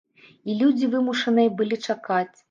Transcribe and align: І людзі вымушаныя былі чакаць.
І 0.53 0.53
людзі 0.61 0.87
вымушаныя 0.95 1.51
былі 1.59 1.77
чакаць. 1.91 2.31